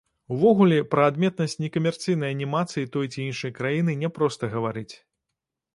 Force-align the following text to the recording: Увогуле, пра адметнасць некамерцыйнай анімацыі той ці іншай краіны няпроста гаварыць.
Увогуле, 0.35 0.77
пра 0.93 1.03
адметнасць 1.09 1.55
некамерцыйнай 1.65 2.33
анімацыі 2.37 2.89
той 2.97 3.05
ці 3.13 3.19
іншай 3.29 3.51
краіны 3.61 3.91
няпроста 4.05 4.53
гаварыць. 4.57 4.91